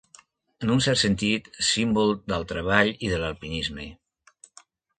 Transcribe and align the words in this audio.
En 0.67 0.71
un 0.75 0.79
cert 0.85 0.99
sentit, 1.01 1.49
símbol 1.67 2.15
del 2.33 2.47
treball 2.55 2.91
i 3.09 3.13
de 3.15 3.23
l'alpinisme. 3.25 3.89